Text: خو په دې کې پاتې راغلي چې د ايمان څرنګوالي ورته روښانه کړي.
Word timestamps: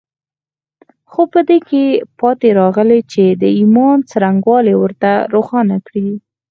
خو 1.11 1.21
په 1.33 1.39
دې 1.49 1.57
کې 1.69 1.83
پاتې 2.19 2.49
راغلي 2.61 2.99
چې 3.13 3.23
د 3.41 3.43
ايمان 3.57 3.97
څرنګوالي 4.11 4.73
ورته 4.77 5.11
روښانه 5.33 5.77
کړي. 5.87 6.09